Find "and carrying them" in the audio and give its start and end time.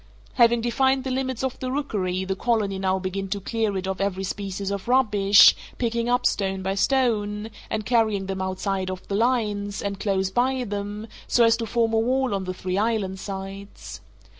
7.69-8.41